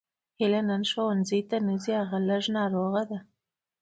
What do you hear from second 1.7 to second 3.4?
ځي هغه لږه ناروغه ده